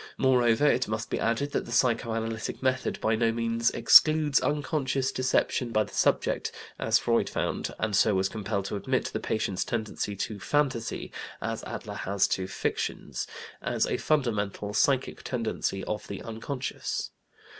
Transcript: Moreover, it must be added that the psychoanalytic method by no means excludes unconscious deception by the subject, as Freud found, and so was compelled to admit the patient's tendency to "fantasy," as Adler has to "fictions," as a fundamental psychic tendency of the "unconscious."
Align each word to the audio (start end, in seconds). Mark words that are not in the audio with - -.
Moreover, 0.17 0.65
it 0.65 0.87
must 0.87 1.11
be 1.11 1.19
added 1.19 1.51
that 1.51 1.65
the 1.65 1.71
psychoanalytic 1.71 2.63
method 2.63 2.99
by 3.01 3.15
no 3.15 3.31
means 3.31 3.69
excludes 3.69 4.39
unconscious 4.39 5.11
deception 5.11 5.71
by 5.71 5.83
the 5.83 5.93
subject, 5.93 6.51
as 6.79 6.97
Freud 6.97 7.29
found, 7.29 7.71
and 7.77 7.95
so 7.95 8.15
was 8.15 8.27
compelled 8.27 8.65
to 8.65 8.75
admit 8.75 9.11
the 9.13 9.19
patient's 9.19 9.63
tendency 9.63 10.15
to 10.15 10.39
"fantasy," 10.39 11.11
as 11.39 11.63
Adler 11.65 11.93
has 11.93 12.27
to 12.29 12.47
"fictions," 12.47 13.27
as 13.61 13.85
a 13.85 13.97
fundamental 13.97 14.73
psychic 14.73 15.21
tendency 15.21 15.83
of 15.83 16.07
the 16.07 16.23
"unconscious." 16.23 17.11